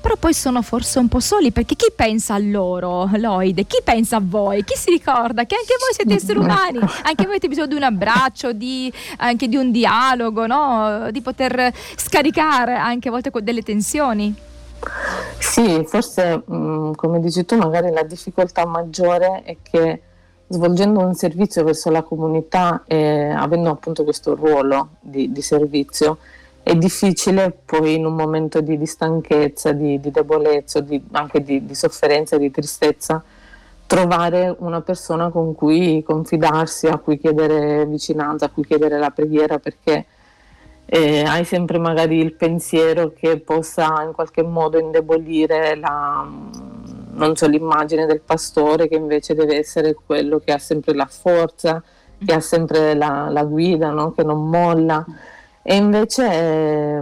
però 0.00 0.14
poi 0.16 0.32
sono 0.32 0.62
forse 0.62 0.98
un 0.98 1.08
po' 1.08 1.20
soli 1.20 1.52
perché 1.52 1.74
chi 1.76 1.92
pensa 1.94 2.34
a 2.34 2.38
loro, 2.38 3.08
Lloyd? 3.12 3.66
Chi 3.66 3.80
pensa 3.84 4.16
a 4.16 4.22
voi? 4.22 4.64
Chi 4.64 4.76
si 4.76 4.90
ricorda 4.90 5.44
che 5.44 5.56
anche 5.56 5.74
voi 5.78 5.92
siete 5.92 6.14
esseri 6.14 6.38
umani, 6.38 6.78
anche 6.78 7.24
voi 7.24 7.32
avete 7.32 7.48
bisogno 7.48 7.66
di 7.66 7.74
un 7.74 7.82
abbraccio, 7.82 8.52
di, 8.52 8.92
anche 9.18 9.48
di 9.48 9.56
un 9.56 9.70
dialogo, 9.70 10.46
no? 10.46 11.10
di 11.10 11.20
poter 11.20 11.72
scaricare 11.96 12.74
anche 12.74 13.08
a 13.08 13.10
volte 13.10 13.30
delle 13.42 13.62
tensioni? 13.62 14.34
Sì, 15.38 15.84
forse 15.86 16.42
mm, 16.50 16.92
come 16.92 17.20
dici 17.20 17.44
tu, 17.44 17.56
magari 17.56 17.90
la 17.90 18.02
difficoltà 18.02 18.64
maggiore 18.66 19.42
è 19.44 19.56
che 19.62 20.02
svolgendo 20.48 21.00
un 21.00 21.14
servizio 21.14 21.62
verso 21.62 21.90
la 21.90 22.02
comunità 22.02 22.82
e 22.86 23.28
avendo 23.28 23.70
appunto 23.70 24.02
questo 24.04 24.34
ruolo 24.34 24.96
di, 25.00 25.30
di 25.30 25.42
servizio, 25.42 26.18
è 26.70 26.76
difficile 26.76 27.50
poi 27.64 27.94
in 27.96 28.06
un 28.06 28.14
momento 28.14 28.60
di, 28.60 28.78
di 28.78 28.86
stanchezza, 28.86 29.72
di, 29.72 29.98
di 29.98 30.12
debolezza, 30.12 30.78
di, 30.78 31.02
anche 31.10 31.42
di, 31.42 31.66
sofferenza, 31.74 32.38
di 32.38 32.48
tristezza, 32.52 33.24
trovare 33.88 34.54
una 34.56 34.80
persona 34.80 35.30
con 35.30 35.52
cui 35.52 36.00
confidarsi, 36.04 36.86
a 36.86 36.98
cui 36.98 37.18
chiedere 37.18 37.84
vicinanza, 37.86 38.44
a 38.44 38.50
cui 38.50 38.64
chiedere 38.64 38.98
la 39.00 39.10
preghiera, 39.10 39.58
perché 39.58 40.06
eh, 40.86 41.24
hai 41.24 41.44
sempre 41.44 41.78
magari 41.78 42.18
il 42.18 42.34
pensiero 42.34 43.12
che 43.12 43.40
possa 43.40 44.04
in 44.04 44.12
qualche 44.12 44.44
modo 44.44 44.78
indebolire 44.78 45.74
la, 45.74 46.24
non 46.24 47.34
so, 47.34 47.48
l'immagine 47.48 48.06
del 48.06 48.20
pastore 48.20 48.86
che 48.86 48.94
invece 48.94 49.34
deve 49.34 49.58
essere 49.58 49.94
quello 49.94 50.38
che 50.38 50.52
ha 50.52 50.58
sempre 50.58 50.94
la 50.94 51.08
forza, 51.10 51.82
che 52.24 52.32
ha 52.32 52.38
sempre 52.38 52.94
la, 52.94 53.28
la 53.28 53.42
guida, 53.42 53.90
no? 53.90 54.12
che 54.12 54.22
non 54.22 54.48
molla. 54.48 55.04
E 55.62 55.76
invece 55.76 56.24
è, 56.24 57.00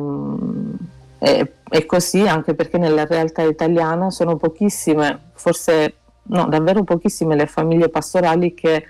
è, 1.19 1.51
è, 1.69 1.87
così 1.87 2.27
anche 2.27 2.55
perché 2.55 2.77
nella 2.77 3.05
realtà 3.05 3.43
italiana 3.43 4.11
sono 4.11 4.37
pochissime, 4.37 5.31
forse 5.35 5.95
no, 6.25 6.47
davvero 6.47 6.83
pochissime 6.83 7.37
le 7.37 7.47
famiglie 7.47 7.89
pastorali 7.89 8.55
che 8.55 8.85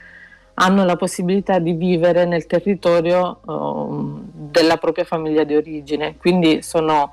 hanno 0.55 0.85
la 0.85 0.97
possibilità 0.97 1.59
di 1.59 1.73
vivere 1.73 2.25
nel 2.25 2.47
territorio 2.47 3.41
uh, 3.45 4.23
della 4.33 4.77
propria 4.77 5.05
famiglia 5.05 5.45
di 5.45 5.55
origine, 5.55 6.17
quindi 6.17 6.63
sono 6.63 7.13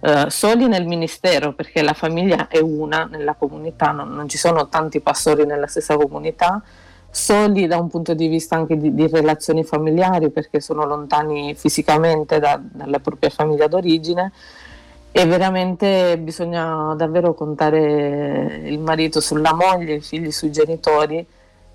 uh, 0.00 0.28
soli 0.28 0.68
nel 0.68 0.86
ministero 0.86 1.54
perché 1.54 1.82
la 1.82 1.94
famiglia 1.94 2.46
è 2.48 2.60
una 2.60 3.08
nella 3.10 3.34
comunità, 3.34 3.90
non, 3.90 4.14
non 4.14 4.28
ci 4.28 4.38
sono 4.38 4.68
tanti 4.68 5.00
pastori 5.00 5.44
nella 5.44 5.66
stessa 5.66 5.96
comunità 5.96 6.62
soli 7.14 7.68
da 7.68 7.78
un 7.78 7.88
punto 7.88 8.12
di 8.12 8.26
vista 8.26 8.56
anche 8.56 8.76
di, 8.76 8.92
di 8.92 9.06
relazioni 9.06 9.62
familiari 9.62 10.30
perché 10.30 10.60
sono 10.60 10.84
lontani 10.84 11.54
fisicamente 11.54 12.40
da, 12.40 12.60
dalla 12.60 12.98
propria 12.98 13.30
famiglia 13.30 13.68
d'origine. 13.68 14.32
E 15.12 15.24
veramente 15.26 16.18
bisogna 16.18 16.92
davvero 16.96 17.34
contare 17.34 18.62
il 18.64 18.80
marito 18.80 19.20
sulla 19.20 19.54
moglie, 19.54 19.94
i 19.94 20.00
figli 20.00 20.32
sui 20.32 20.50
genitori 20.50 21.24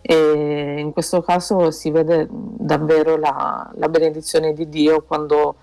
e 0.01 0.75
in 0.77 0.91
questo 0.91 1.21
caso 1.21 1.71
si 1.71 1.89
vede 1.89 2.27
davvero 2.29 3.15
la, 3.15 3.71
la 3.75 3.87
benedizione 3.87 4.53
di 4.53 4.67
Dio 4.67 5.03
quando 5.03 5.55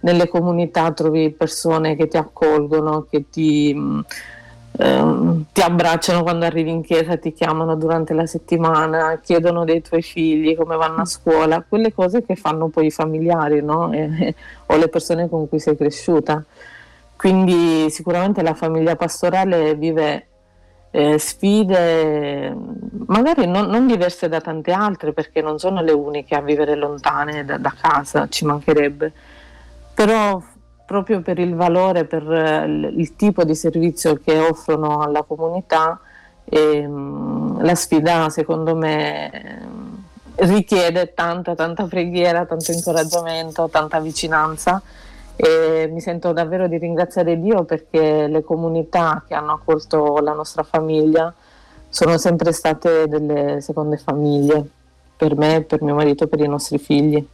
nelle 0.00 0.28
comunità 0.28 0.92
trovi 0.92 1.32
persone 1.32 1.96
che 1.96 2.06
ti 2.06 2.16
accolgono, 2.16 3.06
che 3.10 3.24
ti, 3.30 3.74
eh, 4.76 5.44
ti, 5.52 5.60
abbracciano 5.60 6.22
quando 6.22 6.46
arrivi 6.46 6.70
in 6.70 6.82
chiesa, 6.82 7.16
ti 7.16 7.32
chiamano 7.32 7.76
durante 7.76 8.12
la 8.12 8.26
settimana, 8.26 9.20
chiedono 9.22 9.64
dei 9.64 9.80
tuoi 9.82 10.02
figli 10.02 10.56
come 10.56 10.76
vanno 10.76 11.02
a 11.02 11.04
scuola, 11.04 11.64
quelle 11.66 11.92
cose 11.92 12.24
che 12.24 12.34
fanno 12.34 12.68
poi 12.68 12.86
i 12.86 12.90
familiari 12.90 13.62
no? 13.62 13.92
e, 13.92 14.34
o 14.66 14.76
le 14.76 14.88
persone 14.88 15.28
con 15.28 15.48
cui 15.48 15.60
sei 15.60 15.76
cresciuta. 15.76 16.44
Quindi 17.16 17.88
sicuramente 17.90 18.42
la 18.42 18.54
famiglia 18.54 18.96
pastorale 18.96 19.76
vive 19.76 20.26
eh, 20.90 21.18
sfide 21.18 22.54
magari 23.06 23.46
non, 23.46 23.66
non, 23.66 23.86
diverse 23.86 24.28
da 24.28 24.40
tante 24.40 24.72
altre 24.72 25.12
perché 25.12 25.40
non 25.40 25.58
sono 25.58 25.82
le 25.82 25.92
uniche 25.92 26.34
a 26.34 26.40
vivere 26.40 26.74
lontane 26.74 27.44
da, 27.44 27.58
da 27.58 27.74
casa, 27.80 28.28
ci 28.28 28.44
mancherebbe, 28.44 29.12
però 29.94 30.42
proprio 30.86 31.20
per 31.20 31.38
il 31.38 31.54
valore, 31.54 32.04
per 32.04 32.22
il, 32.22 32.94
il 32.96 33.16
tipo 33.16 33.44
di 33.44 33.54
servizio 33.54 34.20
che 34.22 34.38
offrono 34.38 35.00
alla 35.00 35.22
comunità, 35.22 35.98
ehm, 36.44 37.62
la 37.62 37.74
sfida 37.74 38.28
secondo 38.28 38.76
me 38.76 39.62
richiede 40.36 41.14
tanta, 41.14 41.54
tanta 41.54 41.84
preghiera, 41.84 42.44
tanto 42.44 42.72
incoraggiamento, 42.72 43.68
tanta 43.68 44.00
vicinanza. 44.00 44.82
E 45.36 45.88
mi 45.90 46.00
sento 46.00 46.32
davvero 46.32 46.68
di 46.68 46.78
ringraziare 46.78 47.40
Dio 47.40 47.64
perché 47.64 48.28
le 48.28 48.44
comunità 48.44 49.24
che 49.26 49.34
hanno 49.34 49.52
accolto 49.54 50.18
la 50.20 50.32
nostra 50.32 50.62
famiglia 50.62 51.32
sono 51.88 52.18
sempre 52.18 52.52
state 52.52 53.08
delle 53.08 53.60
seconde 53.60 53.96
famiglie 53.96 54.64
per 55.16 55.36
me, 55.36 55.62
per 55.62 55.82
mio 55.82 55.94
marito, 55.94 56.28
per 56.28 56.40
i 56.40 56.46
nostri 56.46 56.78
figli 56.78 57.26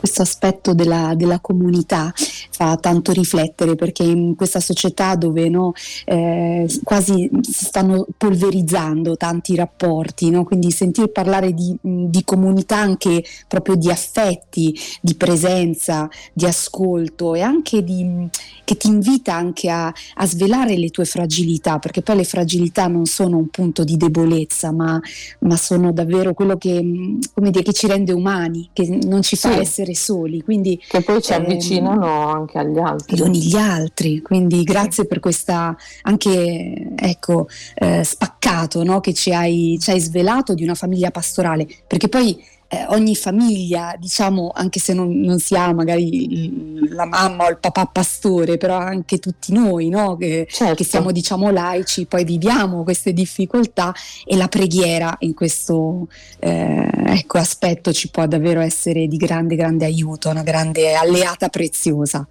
questo 0.00 0.22
aspetto 0.22 0.72
della, 0.72 1.12
della, 1.14 1.40
comunità 1.40 2.12
fa 2.50 2.76
tanto 2.78 3.12
riflettere 3.12 3.74
perché 3.74 4.02
in 4.02 4.34
questa 4.34 4.58
società 4.58 5.14
dove 5.14 5.48
no, 5.50 5.72
eh, 6.06 6.66
quasi 6.82 7.30
si 7.42 7.64
stanno 7.66 8.06
polverizzando 8.16 9.16
tanti 9.16 9.54
rapporti, 9.54 10.30
no? 10.30 10.44
quindi 10.44 10.70
sentir 10.70 11.08
parlare 11.08 11.52
di, 11.52 11.76
di, 11.82 12.24
comunità 12.24 12.78
anche 12.78 13.22
proprio 13.46 13.74
di 13.76 13.90
affetti, 13.90 14.74
di 15.02 15.14
presenza, 15.14 16.08
di 16.32 16.46
ascolto 16.46 17.34
e 17.34 17.42
anche 17.42 17.84
di, 17.84 18.26
che 18.64 18.76
ti 18.76 18.88
invita 18.88 19.34
anche 19.34 19.68
a, 19.68 19.92
a 20.14 20.26
svelare 20.26 20.78
le 20.78 20.88
tue 20.88 21.04
fragilità, 21.04 21.78
perché 21.78 22.00
poi 22.00 22.16
le 22.16 22.24
fragilità 22.24 22.86
non 22.86 23.04
sono 23.04 23.36
un 23.36 23.48
punto 23.48 23.84
di 23.84 23.98
debolezza, 23.98 24.72
ma, 24.72 24.98
ma 25.40 25.56
sono 25.56 25.92
davvero 25.92 26.32
quello 26.32 26.56
che, 26.56 26.80
dire, 26.80 27.62
che, 27.62 27.72
ci 27.72 27.86
rende 27.86 28.12
umani, 28.12 28.70
che 28.72 28.98
non 29.02 29.20
ci 29.22 29.36
fa 29.36 29.52
sì. 29.52 29.58
essere 29.58 29.89
essere 29.90 29.94
soli. 29.94 30.42
Quindi, 30.42 30.80
che 30.88 31.02
poi 31.02 31.20
ci 31.22 31.32
ehm, 31.32 31.42
avvicinano 31.42 32.28
anche 32.28 32.58
agli 32.58 32.78
altri. 32.78 33.18
Con 33.18 33.30
gli 33.30 33.56
altri, 33.56 34.20
quindi 34.20 34.62
grazie 34.62 35.06
per 35.06 35.20
questa 35.20 35.76
anche 36.02 36.92
ecco, 36.96 37.48
eh, 37.74 38.04
spaccato 38.04 38.82
no? 38.84 39.00
che 39.00 39.12
ci 39.12 39.32
hai, 39.32 39.78
ci 39.80 39.90
hai 39.90 40.00
svelato 40.00 40.54
di 40.54 40.62
una 40.62 40.74
famiglia 40.74 41.10
pastorale, 41.10 41.66
perché 41.86 42.08
poi 42.08 42.42
eh, 42.72 42.84
ogni 42.90 43.16
famiglia, 43.16 43.96
diciamo, 43.98 44.52
anche 44.54 44.78
se 44.78 44.94
non, 44.94 45.18
non, 45.18 45.40
si 45.40 45.56
ha 45.56 45.72
magari 45.72 46.88
la 46.90 47.04
mamma 47.04 47.46
o 47.46 47.50
il 47.50 47.58
papà 47.58 47.86
pastore, 47.86 48.58
però 48.58 48.76
anche 48.76 49.18
tutti 49.18 49.52
noi, 49.52 49.88
no? 49.88 50.16
che, 50.16 50.46
certo. 50.48 50.76
che, 50.76 50.84
siamo 50.84 51.10
diciamo 51.10 51.50
laici, 51.50 52.06
poi 52.06 52.22
viviamo 52.22 52.84
queste 52.84 53.12
difficoltà 53.12 53.92
e 54.24 54.36
la 54.36 54.46
preghiera 54.46 55.16
in 55.20 55.34
questo 55.34 56.06
eh, 56.38 56.88
ecco, 57.06 57.38
aspetto 57.38 57.92
ci 57.92 58.08
può 58.08 58.24
davvero 58.28 58.60
essere 58.60 59.08
di 59.08 59.16
grande, 59.16 59.56
grande 59.56 59.84
aiuto, 59.84 60.28
una 60.28 60.44
grande 60.44 60.94
alleata 60.94 61.48
preziosa. 61.48 62.24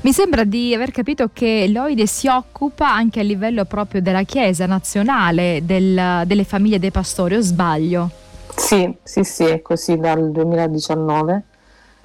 Mi 0.00 0.12
sembra 0.14 0.44
di 0.44 0.72
aver 0.72 0.90
capito 0.90 1.28
che 1.34 1.66
l'OIDE 1.68 2.06
si 2.06 2.28
occupa 2.28 2.90
anche 2.90 3.20
a 3.20 3.22
livello 3.22 3.66
proprio 3.66 4.00
della 4.00 4.22
Chiesa 4.22 4.64
nazionale, 4.64 5.60
del, 5.64 6.22
delle 6.24 6.44
famiglie 6.44 6.78
dei 6.78 6.90
pastori, 6.90 7.36
o 7.36 7.40
sbaglio? 7.42 8.17
Sì, 8.58 8.92
sì, 9.04 9.22
sì, 9.22 9.44
è 9.44 9.62
così 9.62 9.96
dal 9.98 10.32
2019 10.32 11.42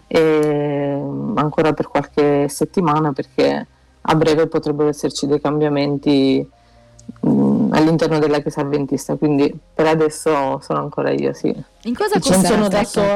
e 0.08 1.02
ancora 1.36 1.74
per 1.74 1.88
qualche 1.88 2.48
settimana 2.48 3.12
perché 3.12 3.68
a 4.00 4.16
breve 4.16 4.48
potrebbero 4.48 4.90
esserci 4.90 5.26
dei 5.26 5.42
cambiamenti 5.42 6.48
mh, 7.22 7.70
all'interno 7.72 8.20
della 8.20 8.40
Chiesa 8.40 8.62
Adventista, 8.62 9.16
quindi 9.16 9.52
per 9.74 9.88
adesso 9.88 10.60
sono 10.62 10.80
ancora 10.80 11.10
io, 11.10 11.34
sì. 11.34 11.54
In 11.86 11.96
cosa 11.96 12.20
consiste 12.20 12.56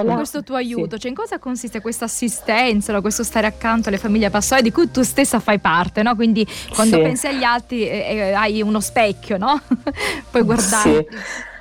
questo 0.03 0.44
tuo 0.44 0.56
aiuto? 0.56 0.96
Sì. 0.96 1.01
Cioè, 1.01 1.10
in 1.12 1.15
cosa 1.15 1.38
consiste 1.38 1.79
questa 1.79 2.06
assistenza, 2.06 3.00
questo 3.01 3.24
stare 3.24 3.46
accanto 3.46 3.89
alle 3.89 4.00
famiglie 4.00 4.32
pastorali 4.32 4.67
di 4.67 4.74
cui 4.74 4.89
tu 4.89 5.03
stessa 5.03 5.39
fai 5.39 5.60
parte, 5.60 6.01
no? 6.01 6.15
Quindi 6.15 6.46
quando 6.74 6.96
sì. 6.96 7.01
pensi 7.03 7.27
agli 7.27 7.44
altri 7.44 7.88
eh, 7.88 8.15
eh, 8.15 8.34
hai 8.34 8.63
uno 8.63 8.79
specchio, 8.79 9.38
no? 9.38 9.62
Puoi 10.32 10.41
guardare. 10.41 11.08
Sì. 11.08 11.56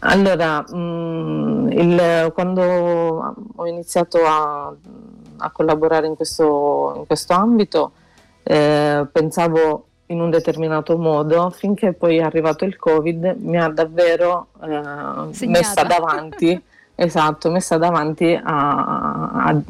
Allora, 0.00 0.64
mh, 0.66 0.76
mm, 0.76 1.68
il, 1.72 2.30
quando 2.32 3.34
ho 3.56 3.66
iniziato 3.66 4.18
a, 4.24 4.72
a 5.38 5.50
collaborare 5.50 6.06
in 6.06 6.16
questo, 6.16 6.94
in 6.96 7.06
questo 7.06 7.32
ambito, 7.34 7.92
eh, 8.42 9.06
pensavo 9.10 9.84
in 10.06 10.20
un 10.20 10.30
determinato 10.30 10.98
modo 10.98 11.50
finché 11.50 11.92
poi 11.92 12.16
è 12.16 12.22
arrivato 12.22 12.64
il 12.64 12.76
Covid 12.76 13.36
mi 13.38 13.56
ha 13.58 13.68
davvero 13.68 14.48
eh, 14.62 15.46
messa 15.46 15.84
davanti, 15.84 16.60
esatto, 16.94 17.50
messa 17.50 17.76
davanti 17.76 18.32
a, 18.32 19.30
a, 19.44 19.60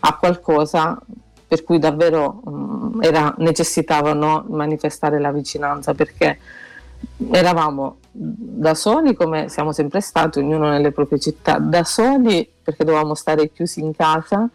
a, 0.00 0.16
qualcosa 0.16 0.98
per 1.48 1.64
cui 1.64 1.78
davvero 1.78 2.40
mh, 2.44 2.50
mm, 2.50 3.02
era, 3.02 3.34
necessitavano 3.38 4.44
manifestare 4.48 5.18
la 5.18 5.32
vicinanza 5.32 5.94
perché 5.94 6.38
eravamo 7.30 7.96
da 8.10 8.74
soli 8.74 9.14
come 9.14 9.48
siamo 9.48 9.72
sempre 9.72 10.00
stati, 10.00 10.38
ognuno 10.38 10.70
nelle 10.70 10.92
proprie 10.92 11.18
città, 11.18 11.58
da 11.58 11.84
soli 11.84 12.48
perché 12.62 12.84
dovevamo 12.84 13.14
stare 13.14 13.50
chiusi 13.52 13.80
in 13.80 13.94
casa 13.94 14.48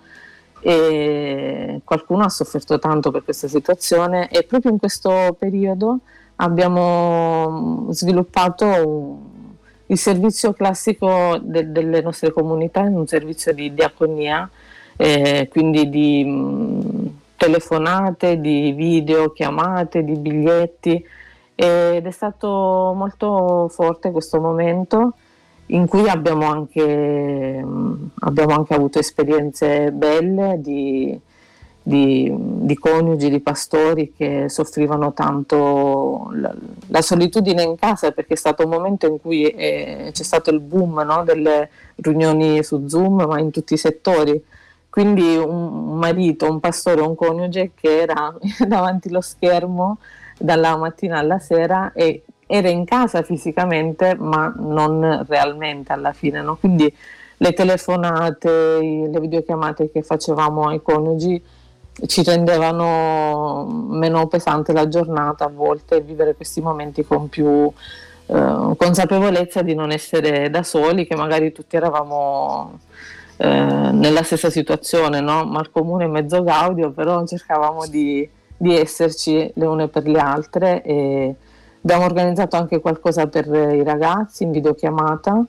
e 0.60 1.82
qualcuno 1.84 2.24
ha 2.24 2.30
sofferto 2.30 2.78
tanto 2.80 3.12
per 3.12 3.24
questa 3.24 3.48
situazione 3.48 4.30
e 4.30 4.44
proprio 4.44 4.72
in 4.72 4.78
questo 4.78 5.36
periodo 5.38 6.00
abbiamo 6.36 7.88
sviluppato 7.92 9.30
il 9.88 9.98
servizio 9.98 10.54
classico 10.54 11.38
de, 11.42 11.72
delle 11.72 12.02
nostre 12.02 12.32
comunità, 12.32 12.82
un 12.82 13.08
servizio 13.08 13.54
di 13.54 13.74
diaconia, 13.74 14.50
eh, 14.96 15.48
quindi 15.52 15.90
di 15.90 16.24
mh, 16.24 17.20
telefonate, 17.36 18.40
di 18.40 18.72
video, 18.72 19.32
chiamate, 19.32 20.04
di 20.04 20.16
biglietti 20.16 21.06
ed 21.62 22.08
è 22.08 22.12
stato 22.12 22.92
molto 22.96 23.68
forte 23.70 24.10
questo 24.10 24.42
momento 24.42 25.14
in 25.68 25.86
cui 25.86 26.10
abbiamo 26.10 26.50
anche, 26.50 27.64
abbiamo 28.20 28.56
anche 28.56 28.74
avuto 28.74 28.98
esperienze 28.98 29.92
belle 29.92 30.56
di, 30.60 31.18
di, 31.84 32.34
di, 32.36 32.76
coniugi, 32.76 33.30
di 33.30 33.40
pastori 33.42 34.12
che 34.18 34.50
soffrivano 34.50 35.14
tanto 35.14 36.32
la, 36.34 36.52
la, 36.88 37.02
solitudine 37.04 37.62
in 37.62 37.76
casa 37.76 38.10
perché 38.10 38.34
è 38.34 38.38
stato 38.38 38.64
un 38.64 38.72
momento 38.72 39.06
in 39.06 39.22
cui 39.22 39.46
è, 39.46 40.10
c'è 40.12 40.24
stato 40.24 40.50
il 40.50 40.62
boom 40.62 41.00
no? 41.06 41.24
delle 41.24 41.70
riunioni 41.98 42.64
su 42.64 42.88
Zoom 42.88 43.22
ma 43.28 43.40
in 43.40 43.52
tutti 43.52 43.76
i 43.76 43.78
settori. 43.78 44.44
Quindi 44.90 45.38
un 45.38 45.96
marito, 46.00 46.50
un 46.50 46.60
pastore, 46.60 47.02
un 47.02 47.14
coniuge 47.14 47.72
che 47.76 48.02
era 48.02 48.36
davanti 48.68 49.10
allo 49.10 49.22
schermo 49.22 50.00
dalla 50.42 50.76
mattina 50.78 51.20
alla 51.20 51.40
sera 51.40 51.92
e 51.94 52.24
era 52.48 52.70
in 52.70 52.84
casa 52.86 53.22
fisicamente 53.22 54.16
ma 54.16 54.54
non 54.58 55.26
realmente 55.28 55.94
alla 55.94 56.12
fine. 56.12 56.42
No? 56.42 56.58
Quindi 56.58 56.94
le 57.38 57.54
telefonate, 57.54 58.50
le 59.10 59.20
videochiamate 59.20 59.90
che 59.90 60.02
facevamo 60.04 60.68
ai 60.68 60.82
coniugi 60.82 61.42
ci 62.06 62.24
rendevano 62.24 63.66
meno 63.90 64.28
pesante 64.28 64.74
la 64.74 64.88
giornata 64.88 65.46
a 65.46 65.50
volte 65.50 66.02
vivere 66.02 66.36
questi 66.36 66.62
momenti 66.62 67.04
con 67.04 67.30
più 67.30 67.72
eh, 68.28 68.74
consapevolezza 68.78 69.62
di 69.62 69.76
non 69.76 69.92
essere 69.92 70.50
da 70.50 70.64
soli, 70.64 71.06
che 71.06 71.16
magari 71.16 71.52
tutti 71.52 71.76
eravamo 71.76 72.80
eh, 73.38 73.48
nella 73.48 74.24
stessa 74.24 74.50
situazione, 74.50 75.20
no? 75.20 75.46
mal 75.46 75.70
comune 75.72 76.08
mezzo 76.08 76.44
gaudio, 76.44 76.92
però 76.92 77.26
cercavamo 77.26 77.88
di 77.88 78.28
di 78.62 78.78
esserci 78.78 79.52
le 79.56 79.66
une 79.66 79.88
per 79.88 80.08
le 80.08 80.20
altre 80.20 80.82
e 80.84 81.36
Abbiamo 81.84 82.06
organizzato 82.06 82.58
anche 82.58 82.80
qualcosa 82.80 83.26
per 83.26 83.48
i 83.48 83.84
ragazzi 83.84 84.44
in 84.44 84.52
videochiamata, 84.52 85.44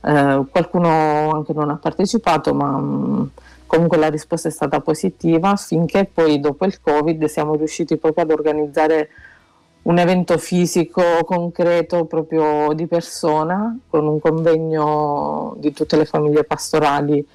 eh, 0.00 0.44
qualcuno 0.48 1.32
anche 1.32 1.52
non 1.52 1.70
ha 1.70 1.76
partecipato, 1.76 2.54
ma 2.54 2.78
mh, 2.78 3.20
mm, 3.20 3.24
comunque 3.66 3.96
la 3.96 4.08
risposta 4.08 4.46
è 4.46 4.52
stata 4.52 4.80
positiva 4.80 5.56
finché 5.56 6.08
poi 6.12 6.38
dopo 6.38 6.66
il 6.66 6.80
Covid 6.80 7.24
siamo 7.24 7.56
riusciti 7.56 7.96
proprio 7.96 8.24
ad 8.24 8.30
organizzare 8.30 9.08
un 9.82 9.98
evento 9.98 10.38
fisico 10.38 11.02
concreto 11.24 12.04
proprio 12.04 12.72
di 12.74 12.86
persona 12.86 13.76
con 13.88 14.06
un 14.06 14.20
convegno 14.20 15.56
di 15.58 15.72
tutte 15.72 15.96
le 15.96 16.04
famiglie 16.04 16.44
pastorali 16.44 17.26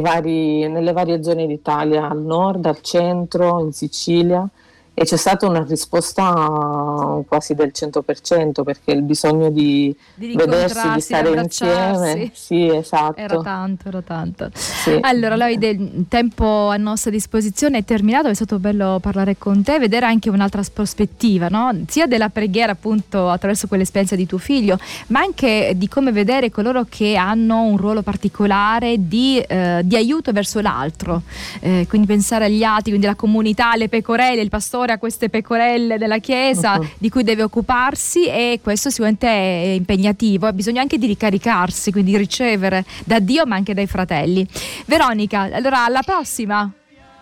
vari, 0.00 0.68
nelle 0.68 0.92
varie 0.92 1.22
zone 1.22 1.46
d'Italia, 1.46 2.08
al 2.08 2.20
nord, 2.20 2.66
al 2.66 2.80
centro, 2.80 3.60
in 3.60 3.72
Sicilia 3.72 4.48
e 4.96 5.04
c'è 5.04 5.16
stata 5.16 5.48
una 5.48 5.64
risposta 5.64 7.20
quasi 7.26 7.54
del 7.54 7.72
100% 7.74 8.62
perché 8.62 8.92
il 8.92 9.02
bisogno 9.02 9.50
di, 9.50 9.94
di 10.14 10.34
vedersi, 10.36 10.88
di 10.92 11.00
stare 11.00 11.30
insieme, 11.30 12.30
sì, 12.32 12.68
esatto. 12.68 13.18
Era 13.18 13.40
tanto, 13.40 13.88
era 13.88 14.02
tanto. 14.02 14.50
Sì. 14.54 14.96
Allora, 15.00 15.34
Loide, 15.34 15.68
il 15.70 16.04
tempo 16.08 16.68
a 16.68 16.76
nostra 16.76 17.10
disposizione 17.10 17.78
è 17.78 17.84
terminato, 17.84 18.28
è 18.28 18.34
stato 18.34 18.60
bello 18.60 19.00
parlare 19.00 19.36
con 19.36 19.64
te, 19.64 19.80
vedere 19.80 20.06
anche 20.06 20.30
un'altra 20.30 20.62
prospettiva, 20.72 21.48
no? 21.48 21.76
sia 21.88 22.06
della 22.06 22.28
preghiera 22.28 22.70
appunto 22.72 23.28
attraverso 23.28 23.66
quell'esperienza 23.66 24.14
di 24.14 24.26
tuo 24.26 24.38
figlio, 24.38 24.78
ma 25.08 25.20
anche 25.20 25.72
di 25.74 25.88
come 25.88 26.12
vedere 26.12 26.50
coloro 26.50 26.86
che 26.88 27.16
hanno 27.16 27.62
un 27.62 27.76
ruolo 27.76 28.02
particolare 28.02 29.08
di, 29.08 29.40
eh, 29.40 29.80
di 29.82 29.96
aiuto 29.96 30.30
verso 30.30 30.60
l'altro, 30.60 31.22
eh, 31.60 31.86
quindi 31.88 32.06
pensare 32.06 32.44
agli 32.44 32.62
altri, 32.62 32.90
quindi 32.90 33.06
alla 33.06 33.16
comunità, 33.16 33.74
le 33.74 33.88
pecorelle, 33.88 34.40
il 34.40 34.50
pastore 34.50 34.83
pastore 34.84 34.98
queste 34.98 35.28
pecorelle 35.28 35.98
della 35.98 36.18
chiesa 36.18 36.74
uh-huh. 36.74 36.88
di 36.98 37.08
cui 37.08 37.24
deve 37.24 37.42
occuparsi 37.42 38.26
e 38.26 38.60
questo 38.62 38.90
sicuramente 38.90 39.26
è 39.26 39.66
impegnativo, 39.74 40.52
bisogna 40.52 40.80
anche 40.80 40.98
di 40.98 41.06
ricaricarsi, 41.06 41.90
quindi 41.90 42.16
ricevere 42.16 42.84
da 43.04 43.18
Dio 43.18 43.46
ma 43.46 43.56
anche 43.56 43.74
dai 43.74 43.86
fratelli. 43.86 44.46
Veronica, 44.86 45.48
allora 45.52 45.84
alla 45.84 46.02
prossima. 46.02 46.70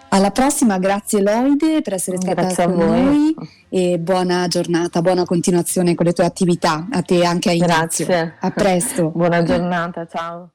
Alla 0.08 0.30
prossima, 0.30 0.78
grazie 0.78 1.22
Loide 1.22 1.80
per 1.80 1.94
essere 1.94 2.18
stata 2.18 2.42
grazie 2.42 2.64
con 2.64 2.74
noi 2.74 3.34
e 3.70 3.98
buona 3.98 4.46
giornata, 4.46 5.00
buona 5.00 5.24
continuazione 5.24 5.94
con 5.94 6.04
le 6.04 6.12
tue 6.12 6.26
attività, 6.26 6.86
a 6.90 7.00
te 7.00 7.24
anche 7.24 7.48
a 7.48 7.52
Ignazio. 7.52 8.04
Grazie. 8.04 8.36
A 8.40 8.50
presto. 8.50 9.08
buona 9.16 9.42
giornata, 9.42 10.06
ciao. 10.06 10.50